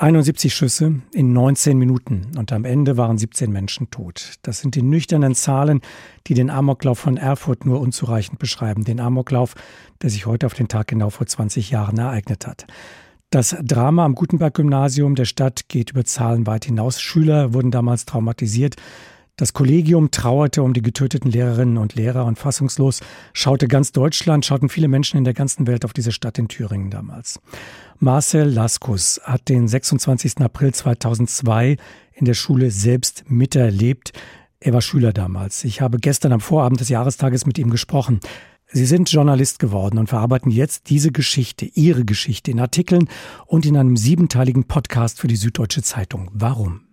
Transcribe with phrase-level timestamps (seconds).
[0.00, 4.34] 71 Schüsse in 19 Minuten und am Ende waren 17 Menschen tot.
[4.42, 5.80] Das sind die nüchternen Zahlen,
[6.28, 8.84] die den Amoklauf von Erfurt nur unzureichend beschreiben.
[8.84, 9.54] Den Amoklauf,
[10.00, 12.68] der sich heute auf den Tag genau vor 20 Jahren ereignet hat.
[13.30, 17.00] Das Drama am Gutenberg-Gymnasium der Stadt geht über Zahlen weit hinaus.
[17.00, 18.76] Schüler wurden damals traumatisiert.
[19.38, 23.00] Das Kollegium trauerte um die getöteten Lehrerinnen und Lehrer und fassungslos
[23.32, 26.90] schaute ganz Deutschland, schauten viele Menschen in der ganzen Welt auf diese Stadt in Thüringen
[26.90, 27.40] damals.
[28.00, 30.38] Marcel Laskus hat den 26.
[30.38, 31.76] April 2002
[32.14, 34.12] in der Schule selbst miterlebt.
[34.58, 35.62] Er war Schüler damals.
[35.62, 38.18] Ich habe gestern am Vorabend des Jahrestages mit ihm gesprochen.
[38.66, 43.08] Sie sind Journalist geworden und verarbeiten jetzt diese Geschichte, Ihre Geschichte in Artikeln
[43.46, 46.28] und in einem siebenteiligen Podcast für die Süddeutsche Zeitung.
[46.34, 46.87] Warum?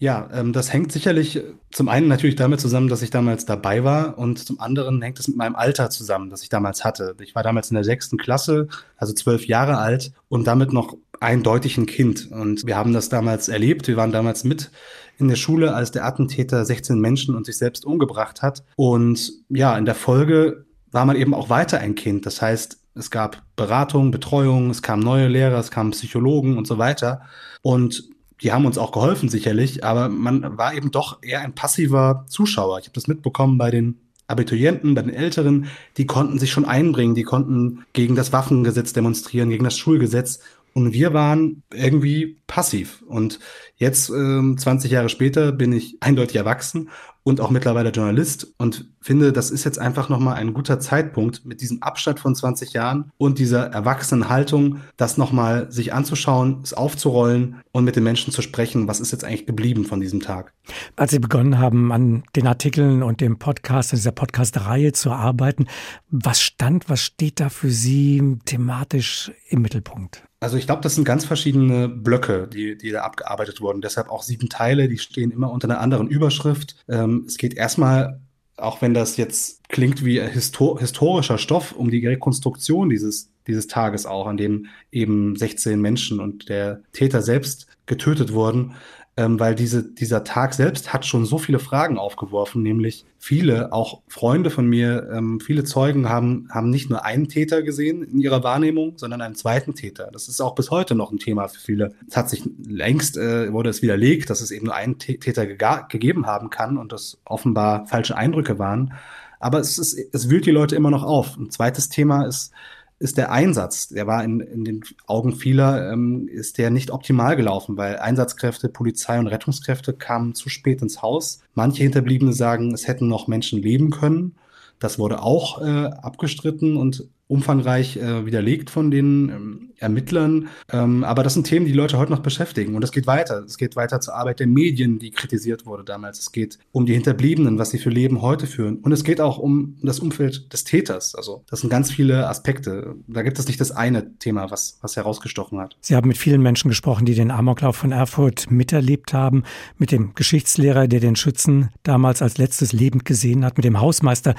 [0.00, 4.16] Ja, ähm, das hängt sicherlich zum einen natürlich damit zusammen, dass ich damals dabei war
[4.16, 7.14] und zum anderen hängt es mit meinem Alter zusammen, das ich damals hatte.
[7.20, 11.76] Ich war damals in der sechsten Klasse, also zwölf Jahre alt und damit noch eindeutig
[11.76, 12.30] ein Kind.
[12.32, 13.88] Und wir haben das damals erlebt.
[13.88, 14.70] Wir waren damals mit
[15.18, 18.64] in der Schule, als der Attentäter 16 Menschen und sich selbst umgebracht hat.
[18.76, 22.24] Und ja, in der Folge war man eben auch weiter ein Kind.
[22.24, 26.78] Das heißt, es gab Beratung, Betreuung, es kamen neue Lehrer, es kamen Psychologen und so
[26.78, 27.20] weiter.
[27.60, 28.08] Und
[28.42, 32.78] die haben uns auch geholfen sicherlich, aber man war eben doch eher ein passiver Zuschauer.
[32.78, 37.14] Ich habe das mitbekommen bei den Abiturienten, bei den Älteren, die konnten sich schon einbringen,
[37.14, 40.40] die konnten gegen das Waffengesetz demonstrieren, gegen das Schulgesetz.
[40.72, 43.02] Und wir waren irgendwie passiv.
[43.08, 43.40] Und
[43.76, 46.90] jetzt, äh, 20 Jahre später, bin ich eindeutig erwachsen
[47.22, 51.60] und auch mittlerweile Journalist und finde, das ist jetzt einfach nochmal ein guter Zeitpunkt mit
[51.60, 57.60] diesem Abstand von 20 Jahren und dieser erwachsenen Haltung, das nochmal sich anzuschauen, es aufzurollen
[57.72, 60.52] und mit den Menschen zu sprechen, was ist jetzt eigentlich geblieben von diesem Tag.
[60.96, 65.66] Als Sie begonnen haben, an den Artikeln und dem Podcast, an dieser Podcast-Reihe zu arbeiten,
[66.10, 70.24] was stand, was steht da für Sie thematisch im Mittelpunkt?
[70.42, 73.82] Also ich glaube, das sind ganz verschiedene Blöcke, die, die da abgearbeitet wurden.
[73.82, 76.76] Deshalb auch sieben Teile, die stehen immer unter einer anderen Überschrift.
[76.88, 78.20] Ähm, es geht erstmal,
[78.56, 84.06] auch wenn das jetzt klingt wie histor historischer Stoff, um die Rekonstruktion dieses, dieses Tages
[84.06, 88.74] auch, an dem eben 16 Menschen und der Täter selbst getötet wurden
[89.16, 94.02] ähm, weil diese, dieser Tag selbst hat schon so viele Fragen aufgeworfen, nämlich viele, auch
[94.08, 98.44] Freunde von mir, ähm, viele Zeugen haben, haben nicht nur einen Täter gesehen in ihrer
[98.44, 100.10] Wahrnehmung, sondern einen zweiten Täter.
[100.12, 101.92] Das ist auch bis heute noch ein Thema für viele.
[102.08, 106.26] Es hat sich längst, äh, wurde es widerlegt, dass es eben nur einen Täter gegeben
[106.26, 108.94] haben kann und das offenbar falsche Eindrücke waren.
[109.40, 111.36] Aber es, ist, es wühlt die Leute immer noch auf.
[111.36, 112.52] Ein zweites Thema ist,
[113.00, 117.34] ist der Einsatz, der war in, in den Augen vieler, ähm, ist der nicht optimal
[117.34, 121.40] gelaufen, weil Einsatzkräfte, Polizei und Rettungskräfte kamen zu spät ins Haus.
[121.54, 124.36] Manche Hinterbliebene sagen, es hätten noch Menschen leben können.
[124.78, 130.48] Das wurde auch äh, abgestritten und umfangreich äh, widerlegt von den ähm, Ermittlern.
[130.72, 132.74] Ähm, aber das sind Themen, die, Leute heute noch beschäftigen.
[132.74, 133.44] Und es geht weiter.
[133.44, 136.18] Es geht weiter zur Arbeit der Medien, die kritisiert wurde damals.
[136.18, 138.78] Es geht um die Hinterbliebenen, was sie für Leben heute führen.
[138.78, 141.14] Und es geht auch um das Umfeld des Täters.
[141.14, 142.96] Also das sind ganz viele Aspekte.
[143.06, 145.76] Da gibt es nicht das eine Thema, was, was herausgestochen hat.
[145.80, 149.44] Sie haben mit vielen Menschen gesprochen, die den Amoklauf von Erfurt miterlebt haben,
[149.78, 154.34] mit dem Geschichtslehrer, der den Schützen damals als letztes lebend gesehen hat, mit dem Hausmeister,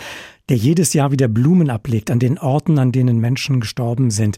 [0.50, 4.38] der jedes Jahr wieder Blumen ablegt an den Orten, an denen Menschen gestorben sind.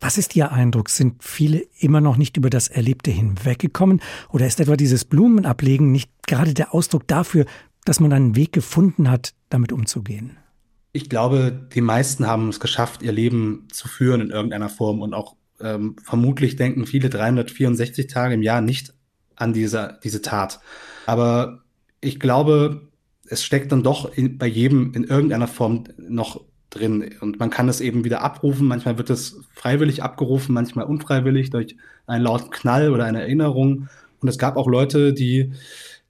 [0.00, 0.90] Was ist Ihr Eindruck?
[0.90, 4.02] Sind viele immer noch nicht über das Erlebte hinweggekommen?
[4.30, 7.46] Oder ist etwa dieses Blumenablegen nicht gerade der Ausdruck dafür,
[7.84, 10.36] dass man einen Weg gefunden hat, damit umzugehen?
[10.92, 15.14] Ich glaube, die meisten haben es geschafft, ihr Leben zu führen in irgendeiner Form und
[15.14, 18.92] auch ähm, vermutlich denken viele 364 Tage im Jahr nicht
[19.36, 20.60] an diese, diese Tat.
[21.06, 21.64] Aber
[22.00, 22.88] ich glaube,
[23.26, 26.44] es steckt dann doch in, bei jedem in irgendeiner Form noch
[26.74, 27.14] drin.
[27.20, 28.66] Und man kann es eben wieder abrufen.
[28.66, 31.76] Manchmal wird es freiwillig abgerufen, manchmal unfreiwillig durch
[32.06, 33.88] einen lauten Knall oder eine Erinnerung.
[34.20, 35.52] Und es gab auch Leute, die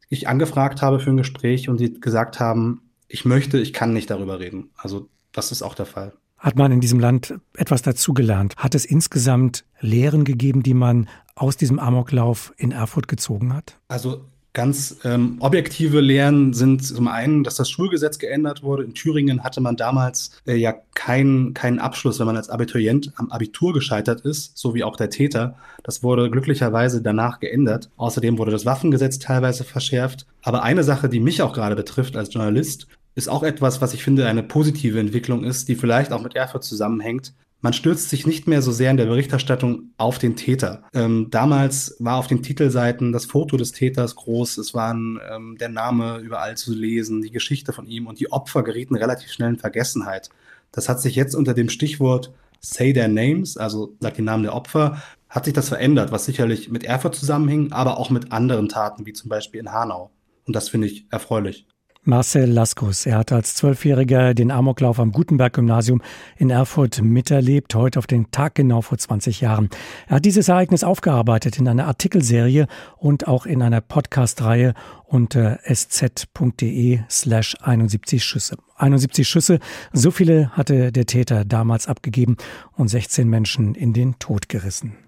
[0.08, 4.10] ich angefragt habe für ein Gespräch und die gesagt haben, ich möchte, ich kann nicht
[4.10, 4.70] darüber reden.
[4.76, 6.12] Also das ist auch der Fall.
[6.38, 8.54] Hat man in diesem Land etwas dazugelernt?
[8.56, 13.78] Hat es insgesamt Lehren gegeben, die man aus diesem Amoklauf in Erfurt gezogen hat?
[13.88, 18.84] Also Ganz ähm, objektive Lehren sind zum einen, dass das Schulgesetz geändert wurde.
[18.84, 23.32] In Thüringen hatte man damals äh, ja keinen keinen Abschluss, wenn man als Abiturient am
[23.32, 25.56] Abitur gescheitert ist, so wie auch der Täter.
[25.82, 27.90] Das wurde glücklicherweise danach geändert.
[27.96, 30.24] Außerdem wurde das Waffengesetz teilweise verschärft.
[30.42, 32.86] Aber eine Sache, die mich auch gerade betrifft als Journalist,
[33.16, 36.62] ist auch etwas, was ich finde eine positive Entwicklung ist, die vielleicht auch mit Erfurt
[36.62, 37.34] zusammenhängt
[37.64, 40.82] man stürzt sich nicht mehr so sehr in der Berichterstattung auf den Täter.
[40.92, 45.70] Ähm, damals war auf den Titelseiten das Foto des Täters groß, es war ähm, der
[45.70, 49.58] Name überall zu lesen, die Geschichte von ihm und die Opfer gerieten relativ schnell in
[49.58, 50.28] Vergessenheit.
[50.72, 54.54] Das hat sich jetzt unter dem Stichwort Say Their Names, also sagt die Namen der
[54.54, 59.06] Opfer, hat sich das verändert, was sicherlich mit Erfurt zusammenhing, aber auch mit anderen Taten,
[59.06, 60.10] wie zum Beispiel in Hanau.
[60.44, 61.66] Und das finde ich erfreulich.
[62.06, 63.06] Marcel Laskus.
[63.06, 66.02] Er hat als Zwölfjähriger den Amoklauf am Gutenberg-Gymnasium
[66.36, 69.70] in Erfurt miterlebt, heute auf den Tag genau vor 20 Jahren.
[70.06, 72.66] Er hat dieses Ereignis aufgearbeitet in einer Artikelserie
[72.96, 74.74] und auch in einer Podcast-Reihe
[75.04, 78.56] unter sz.de slash 71 Schüsse.
[78.76, 79.58] 71 Schüsse,
[79.92, 82.36] so viele hatte der Täter damals abgegeben
[82.72, 85.03] und 16 Menschen in den Tod gerissen.